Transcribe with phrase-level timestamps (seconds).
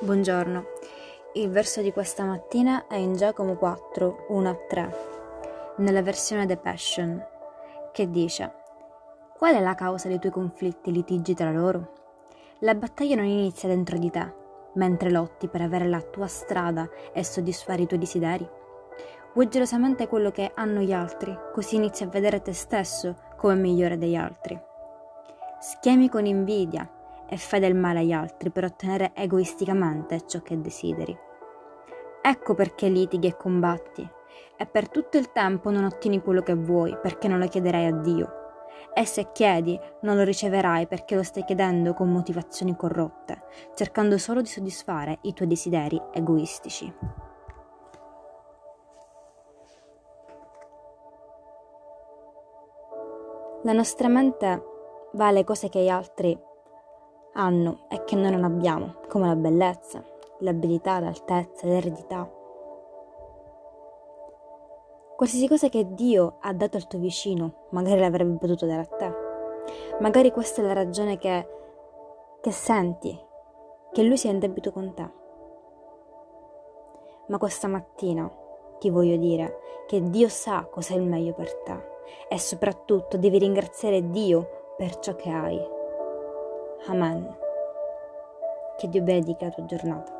[0.00, 0.64] Buongiorno.
[1.34, 4.96] Il verso di questa mattina è in Giacomo 4, 1 a 3,
[5.76, 7.24] nella versione The Passion,
[7.92, 8.52] che dice:
[9.38, 11.92] Qual è la causa dei tuoi conflitti e litigi tra loro?
[12.58, 14.34] La battaglia non inizia dentro di te,
[14.74, 18.46] mentre lotti per avere la tua strada e soddisfare i tuoi desideri.
[19.32, 23.96] Vuoi gelosamente quello che hanno gli altri, così inizi a vedere te stesso come migliore
[23.96, 24.60] degli altri.
[25.60, 26.90] Schemi con invidia,
[27.34, 31.18] e fai del male agli altri per ottenere egoisticamente ciò che desideri.
[32.22, 34.08] Ecco perché litighi e combatti,
[34.56, 37.92] e per tutto il tempo non ottieni quello che vuoi perché non lo chiederai a
[37.92, 38.42] Dio.
[38.94, 43.42] E se chiedi, non lo riceverai perché lo stai chiedendo con motivazioni corrotte,
[43.74, 46.94] cercando solo di soddisfare i tuoi desideri egoistici.
[53.64, 54.62] La nostra mente
[55.14, 56.52] va alle cose che gli altri
[57.34, 60.02] hanno e che noi non abbiamo, come la bellezza,
[60.38, 62.30] l'abilità, l'altezza, l'eredità.
[65.16, 69.14] Qualsiasi cosa che Dio ha dato al tuo vicino, magari l'avrebbe potuto dare a te.
[70.00, 71.48] Magari questa è la ragione che,
[72.40, 73.18] che senti,
[73.92, 75.10] che Lui sia in debito con te.
[77.28, 78.30] Ma questa mattina
[78.78, 81.92] ti voglio dire che Dio sa cosa è il meglio per te
[82.28, 85.82] e soprattutto devi ringraziare Dio per ciò che hai.
[86.86, 87.34] Amen.
[88.76, 90.12] Che Dio benedica la tua giornata.